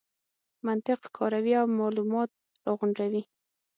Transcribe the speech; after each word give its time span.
منطق 0.65 0.99
کاروي 1.17 1.53
او 1.61 1.65
مالومات 1.79 2.29
راغونډوي. 2.65 3.23